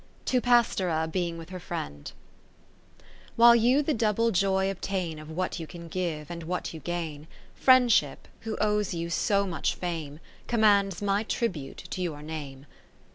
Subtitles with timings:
[0.25, 2.11] To Pastora belnor with her Friend
[3.35, 8.27] While you the double joy obtain Of what you give, and what you gain: Friendship,
[8.39, 10.19] who owes you so much fame.
[10.47, 12.65] Commands my tribute to your name.